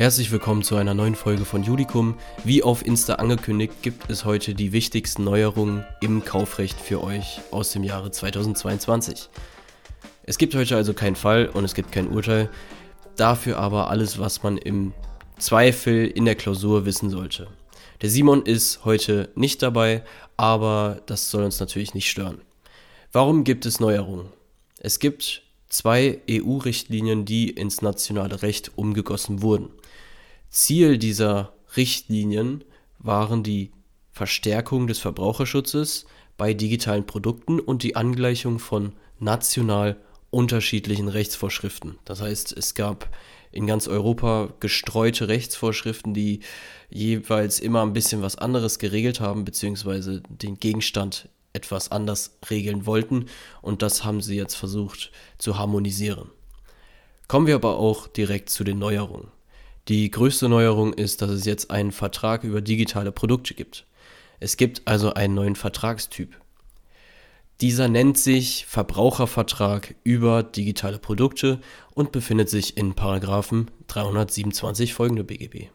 [0.00, 2.14] Herzlich willkommen zu einer neuen Folge von Judikum.
[2.42, 7.72] Wie auf Insta angekündigt, gibt es heute die wichtigsten Neuerungen im Kaufrecht für euch aus
[7.72, 9.28] dem Jahre 2022.
[10.22, 12.48] Es gibt heute also keinen Fall und es gibt kein Urteil,
[13.16, 14.94] dafür aber alles, was man im
[15.38, 17.48] Zweifel in der Klausur wissen sollte.
[18.00, 20.02] Der Simon ist heute nicht dabei,
[20.38, 22.40] aber das soll uns natürlich nicht stören.
[23.12, 24.28] Warum gibt es Neuerungen?
[24.78, 29.68] Es gibt zwei EU-Richtlinien, die ins nationale Recht umgegossen wurden.
[30.50, 32.64] Ziel dieser Richtlinien
[32.98, 33.70] waren die
[34.10, 39.96] Verstärkung des Verbraucherschutzes bei digitalen Produkten und die Angleichung von national
[40.30, 41.98] unterschiedlichen Rechtsvorschriften.
[42.04, 43.14] Das heißt, es gab
[43.52, 46.40] in ganz Europa gestreute Rechtsvorschriften, die
[46.88, 53.26] jeweils immer ein bisschen was anderes geregelt haben, beziehungsweise den Gegenstand etwas anders regeln wollten.
[53.62, 56.30] Und das haben sie jetzt versucht zu harmonisieren.
[57.28, 59.28] Kommen wir aber auch direkt zu den Neuerungen.
[59.90, 63.86] Die größte Neuerung ist, dass es jetzt einen Vertrag über digitale Produkte gibt.
[64.38, 66.40] Es gibt also einen neuen Vertragstyp.
[67.60, 71.58] Dieser nennt sich Verbrauchervertrag über digitale Produkte
[71.92, 75.70] und befindet sich in Paragraphen 327 folgende BGB.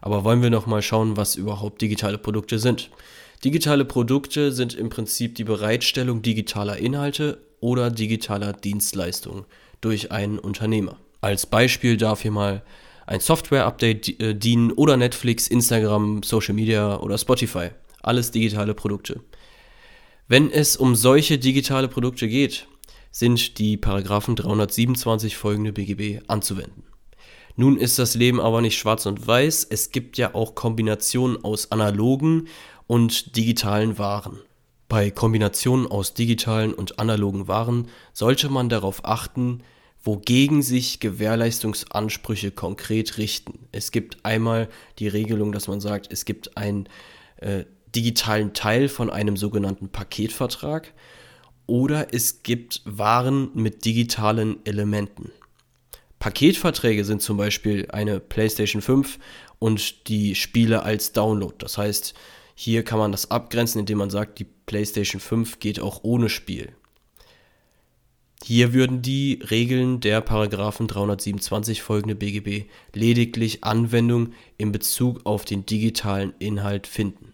[0.00, 2.90] Aber wollen wir noch mal schauen, was überhaupt digitale Produkte sind?
[3.42, 9.46] Digitale Produkte sind im Prinzip die Bereitstellung digitaler Inhalte oder digitaler Dienstleistungen
[9.80, 10.96] durch einen Unternehmer.
[11.24, 12.62] Als Beispiel darf hier mal
[13.06, 17.70] ein Software-Update äh, dienen oder Netflix, Instagram, Social Media oder Spotify.
[18.02, 19.22] Alles digitale Produkte.
[20.28, 22.68] Wenn es um solche digitale Produkte geht,
[23.10, 26.82] sind die Paragraphen 327 folgende BGB anzuwenden.
[27.56, 31.72] Nun ist das Leben aber nicht schwarz und weiß, es gibt ja auch Kombinationen aus
[31.72, 32.48] analogen
[32.86, 34.40] und digitalen Waren.
[34.90, 39.62] Bei Kombinationen aus digitalen und analogen Waren sollte man darauf achten,
[40.04, 43.66] wogegen sich Gewährleistungsansprüche konkret richten.
[43.72, 46.88] Es gibt einmal die Regelung, dass man sagt, es gibt einen
[47.38, 50.92] äh, digitalen Teil von einem sogenannten Paketvertrag
[51.66, 55.32] oder es gibt Waren mit digitalen Elementen.
[56.18, 59.18] Paketverträge sind zum Beispiel eine PlayStation 5
[59.58, 61.54] und die Spiele als Download.
[61.58, 62.14] Das heißt,
[62.54, 66.74] hier kann man das abgrenzen, indem man sagt, die PlayStation 5 geht auch ohne Spiel.
[68.46, 75.64] Hier würden die Regeln der Paragraphen 327 folgende BGB lediglich Anwendung in Bezug auf den
[75.64, 77.32] digitalen Inhalt finden.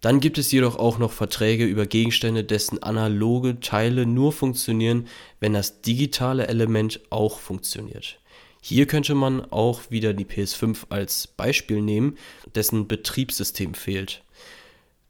[0.00, 5.08] Dann gibt es jedoch auch noch Verträge über Gegenstände, dessen analoge Teile nur funktionieren,
[5.40, 8.20] wenn das digitale Element auch funktioniert.
[8.62, 12.16] Hier könnte man auch wieder die PS5 als Beispiel nehmen,
[12.54, 14.22] dessen Betriebssystem fehlt.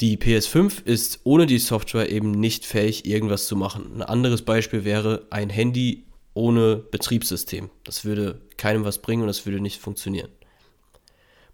[0.00, 3.96] Die PS5 ist ohne die Software eben nicht fähig, irgendwas zu machen.
[3.96, 7.68] Ein anderes Beispiel wäre ein Handy ohne Betriebssystem.
[7.84, 10.30] Das würde keinem was bringen und das würde nicht funktionieren.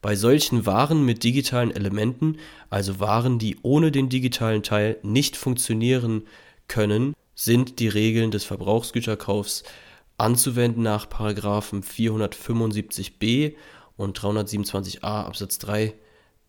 [0.01, 2.37] Bei solchen Waren mit digitalen Elementen,
[2.71, 6.23] also Waren, die ohne den digitalen Teil nicht funktionieren
[6.69, 9.65] können, sind die Regeln des Verbrauchsgüterkaufs
[10.19, 13.55] anzuwenden nach 475b
[13.97, 15.95] und 327a Absatz 3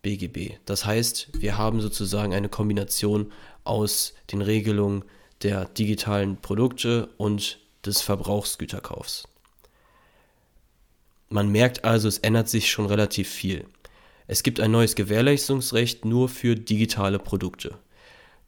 [0.08, 0.54] BGB.
[0.64, 3.30] Das heißt, wir haben sozusagen eine Kombination
[3.64, 5.04] aus den Regelungen
[5.42, 9.28] der digitalen Produkte und des Verbrauchsgüterkaufs.
[11.28, 13.66] Man merkt also, es ändert sich schon relativ viel.
[14.26, 17.78] Es gibt ein neues Gewährleistungsrecht nur für digitale Produkte.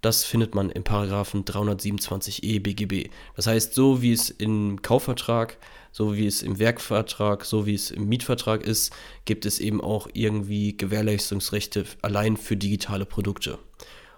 [0.01, 3.11] Das findet man im Paragraphen 327e BGB.
[3.37, 5.59] Das heißt, so wie es im Kaufvertrag,
[5.93, 8.93] so wie es im Werkvertrag, so wie es im Mietvertrag ist,
[9.27, 13.59] gibt es eben auch irgendwie Gewährleistungsrechte allein für digitale Produkte.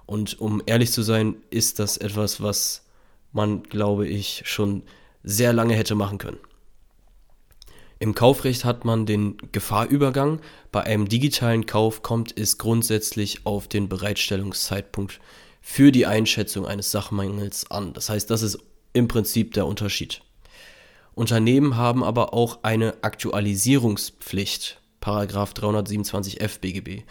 [0.07, 2.85] Und um ehrlich zu sein, ist das etwas, was
[3.33, 4.83] man, glaube ich, schon
[5.25, 6.39] sehr lange hätte machen können.
[7.99, 10.41] Im Kaufrecht hat man den Gefahrübergang.
[10.73, 15.21] Bei einem digitalen Kauf kommt es grundsätzlich auf den Bereitstellungszeitpunkt
[15.63, 17.95] für die Einschätzung eines Sachmangels an.
[17.95, 18.59] Das heißt, das ist
[18.93, 20.21] im Prinzip der Unterschied.
[21.15, 27.05] Unternehmen haben aber auch eine Aktualisierungspflicht, Paragraph 327f BGB.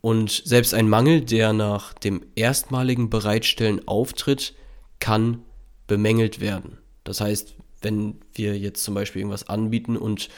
[0.00, 4.54] Und selbst ein Mangel, der nach dem erstmaligen Bereitstellen auftritt,
[4.98, 5.42] kann
[5.86, 6.78] bemängelt werden.
[7.04, 10.28] Das heißt, wenn wir jetzt zum Beispiel irgendwas anbieten und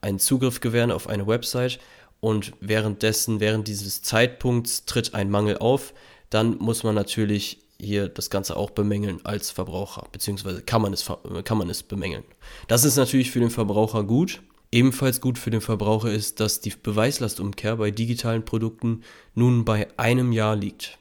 [0.00, 1.78] einen Zugriff gewähren auf eine Website
[2.20, 5.94] und währenddessen, während dieses Zeitpunkts tritt ein Mangel auf,
[6.30, 11.10] dann muss man natürlich hier das Ganze auch bemängeln als Verbraucher, beziehungsweise kann man es,
[11.44, 12.24] kann man es bemängeln.
[12.66, 14.42] Das ist natürlich für den Verbraucher gut.
[14.70, 19.02] Ebenfalls gut für den Verbraucher ist, dass die Beweislastumkehr bei digitalen Produkten
[19.34, 20.98] nun bei einem Jahr liegt.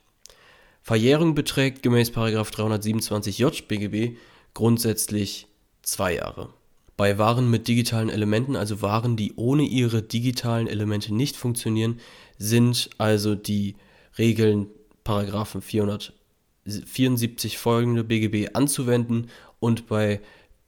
[0.83, 4.15] Verjährung beträgt gemäß 327 JBGB
[4.53, 5.47] grundsätzlich
[5.81, 6.49] zwei Jahre.
[6.97, 11.99] Bei Waren mit digitalen Elementen, also Waren, die ohne ihre digitalen Elemente nicht funktionieren,
[12.39, 13.75] sind also die
[14.17, 14.65] Regeln
[15.03, 19.27] Paragraphen 474 folgende BGB anzuwenden
[19.59, 20.21] und bei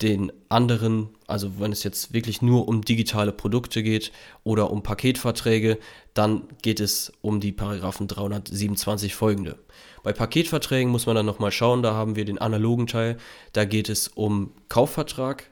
[0.03, 4.11] den anderen, also wenn es jetzt wirklich nur um digitale Produkte geht
[4.43, 5.77] oder um Paketverträge,
[6.13, 9.57] dann geht es um die Paragraphen 327 folgende.
[10.03, 13.17] Bei Paketverträgen muss man dann nochmal schauen, da haben wir den analogen Teil,
[13.51, 15.49] da geht es um Kaufvertrag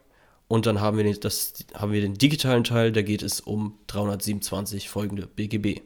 [0.48, 3.78] und dann haben wir, den, das, haben wir den digitalen Teil, da geht es um
[3.88, 5.82] 327 folgende BGB.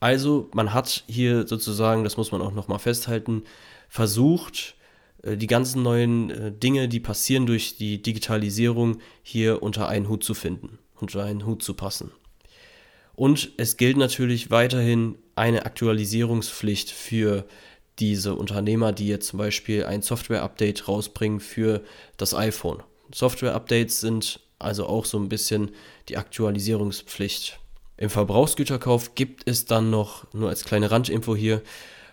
[0.00, 3.42] Also man hat hier sozusagen, das muss man auch nochmal festhalten,
[3.88, 4.74] versucht,
[5.22, 10.24] äh, die ganzen neuen äh, Dinge, die passieren durch die Digitalisierung, hier unter einen Hut
[10.24, 12.12] zu finden, unter einen Hut zu passen.
[13.14, 17.46] Und es gilt natürlich weiterhin eine Aktualisierungspflicht für
[17.98, 21.82] diese Unternehmer, die jetzt zum Beispiel ein Software-Update rausbringen für
[22.18, 22.82] das iPhone.
[23.12, 25.70] Software-Updates sind also auch so ein bisschen
[26.08, 27.58] die Aktualisierungspflicht.
[27.96, 31.62] Im Verbrauchsgüterkauf gibt es dann noch, nur als kleine Randinfo hier,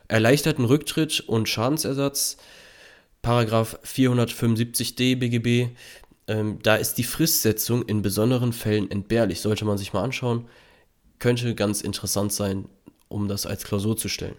[0.07, 2.37] erleichterten Rücktritt und Schadensersatz.
[3.21, 5.75] Paragraph 475d BGB,
[6.27, 9.41] ähm, da ist die Fristsetzung in besonderen Fällen entbehrlich.
[9.41, 10.47] Sollte man sich mal anschauen.
[11.19, 12.65] Könnte ganz interessant sein,
[13.07, 14.35] um das als Klausur zu stellen.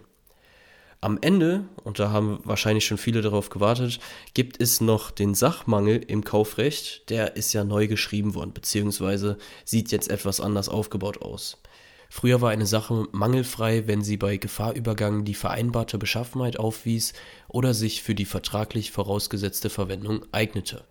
[1.05, 3.99] Am Ende, und da haben wahrscheinlich schon viele darauf gewartet,
[4.33, 7.11] gibt es noch den Sachmangel im Kaufrecht.
[7.11, 11.61] Der ist ja neu geschrieben worden, beziehungsweise sieht jetzt etwas anders aufgebaut aus.
[12.09, 17.13] Früher war eine Sache mangelfrei, wenn sie bei Gefahrübergang die vereinbarte Beschaffenheit aufwies
[17.49, 20.85] oder sich für die vertraglich vorausgesetzte Verwendung eignete.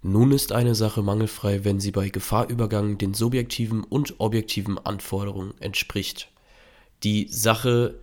[0.00, 6.28] Nun ist eine Sache mangelfrei, wenn sie bei Gefahrübergang den subjektiven und objektiven Anforderungen entspricht.
[7.02, 7.98] Die Sache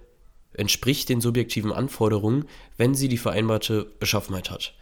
[0.53, 2.45] entspricht den subjektiven Anforderungen,
[2.77, 4.73] wenn sie die vereinbarte Beschaffenheit hat,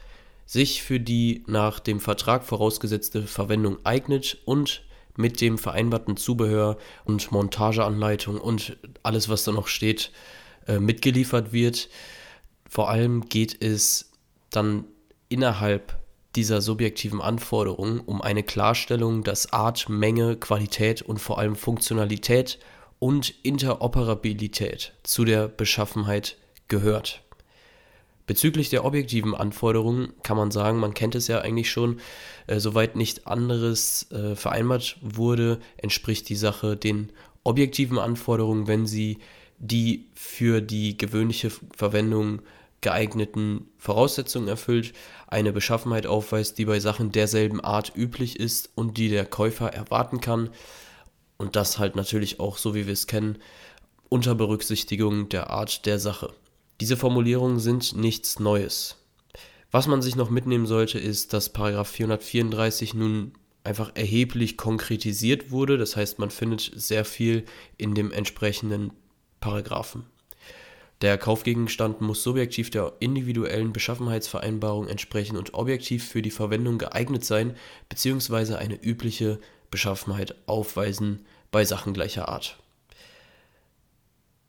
[0.46, 4.84] sich für die nach dem Vertrag vorausgesetzte Verwendung eignet und
[5.18, 10.12] mit dem vereinbarten Zubehör und Montageanleitung und alles, was da noch steht,
[10.68, 11.90] äh, mitgeliefert wird.
[12.70, 14.12] Vor allem geht es
[14.50, 14.86] dann
[15.30, 16.00] innerhalb
[16.36, 22.60] dieser subjektiven Anforderungen um eine Klarstellung, dass Art, Menge, Qualität und vor allem Funktionalität
[23.02, 26.38] und Interoperabilität zu der Beschaffenheit
[26.68, 27.24] gehört.
[28.28, 32.00] Bezüglich der objektiven Anforderungen kann man sagen, man kennt es ja eigentlich schon,
[32.46, 37.12] äh, soweit nicht anderes äh, vereinbart wurde, entspricht die Sache den
[37.44, 39.18] objektiven Anforderungen, wenn sie
[39.58, 42.44] die für die gewöhnliche Verwendung
[42.82, 44.94] geeigneten Voraussetzungen erfüllt,
[45.26, 50.22] eine Beschaffenheit aufweist, die bei Sachen derselben Art üblich ist und die der Käufer erwarten
[50.22, 50.52] kann.
[51.42, 53.40] Und das halt natürlich auch, so wie wir es kennen,
[54.10, 56.32] unter Berücksichtigung der Art der Sache.
[56.80, 58.98] Diese Formulierungen sind nichts Neues.
[59.72, 63.34] Was man sich noch mitnehmen sollte, ist, dass Paragraph 434 nun
[63.64, 65.80] einfach erheblich konkretisiert wurde.
[65.80, 67.46] Das heißt, man findet sehr viel
[67.76, 68.92] in dem entsprechenden
[69.40, 70.04] Paragraphen.
[71.02, 77.56] Der Kaufgegenstand muss subjektiv der individuellen Beschaffenheitsvereinbarung entsprechen und objektiv für die Verwendung geeignet sein
[77.90, 78.58] bzw.
[78.58, 79.40] eine übliche
[79.72, 82.58] Beschaffenheit aufweisen bei Sachen gleicher Art.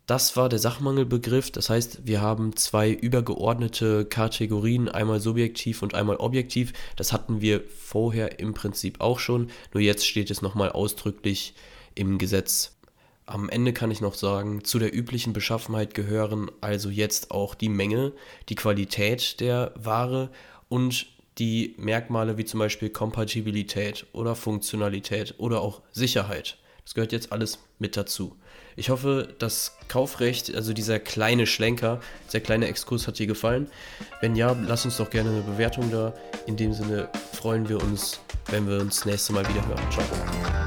[0.06, 1.50] Das war der Sachmangelbegriff.
[1.52, 6.72] Das heißt, wir haben zwei übergeordnete Kategorien, einmal subjektiv und einmal objektiv.
[6.96, 11.54] Das hatten wir vorher im Prinzip auch schon, nur jetzt steht es nochmal ausdrücklich
[11.94, 12.76] im Gesetz.
[13.24, 17.68] Am Ende kann ich noch sagen, zu der üblichen Beschaffenheit gehören also jetzt auch die
[17.68, 18.12] Menge,
[18.48, 20.30] die Qualität der Ware
[20.68, 21.06] und
[21.38, 26.58] die Merkmale wie zum Beispiel Kompatibilität oder Funktionalität oder auch Sicherheit.
[26.84, 28.36] Das gehört jetzt alles mit dazu.
[28.74, 33.68] Ich hoffe, das Kaufrecht, also dieser kleine Schlenker, dieser kleine Exkurs hat dir gefallen.
[34.20, 36.14] Wenn ja, lass uns doch gerne eine Bewertung da.
[36.46, 38.20] In dem Sinne freuen wir uns,
[38.50, 39.90] wenn wir uns nächste Mal wieder hören.
[39.90, 40.61] Ciao.